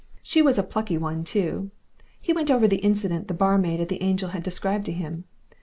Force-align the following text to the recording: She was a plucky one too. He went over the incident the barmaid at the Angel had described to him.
She 0.23 0.41
was 0.41 0.57
a 0.57 0.63
plucky 0.63 0.97
one 0.97 1.23
too. 1.23 1.69
He 2.23 2.33
went 2.33 2.49
over 2.49 2.67
the 2.67 2.77
incident 2.81 3.27
the 3.27 3.35
barmaid 3.35 3.79
at 3.79 3.87
the 3.89 4.01
Angel 4.01 4.29
had 4.29 4.41
described 4.41 4.87
to 4.87 4.91
him. 4.91 5.25